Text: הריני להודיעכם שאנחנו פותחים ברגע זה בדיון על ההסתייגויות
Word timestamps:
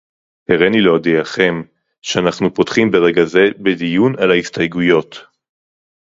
הריני 0.49 0.81
להודיעכם 0.81 1.61
שאנחנו 2.01 2.53
פותחים 2.53 2.91
ברגע 2.91 3.25
זה 3.25 3.39
בדיון 3.63 4.13
על 4.19 4.31
ההסתייגויות 4.31 5.15